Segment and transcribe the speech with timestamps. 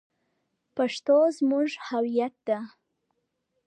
[0.75, 2.59] پښتو زمونږ هویت ده